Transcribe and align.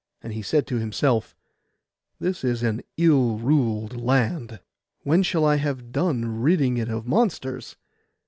And 0.23 0.33
he 0.33 0.41
said 0.41 0.65
to 0.65 0.77
himself, 0.79 1.35
'This 2.19 2.43
is 2.43 2.63
an 2.63 2.81
ill 2.97 3.37
ruled 3.37 3.95
land; 4.01 4.59
when 5.03 5.21
shall 5.21 5.45
I 5.45 5.57
have 5.57 5.91
done 5.91 6.41
ridding 6.41 6.77
it 6.77 6.89
of 6.89 7.05
monsters? 7.05 7.75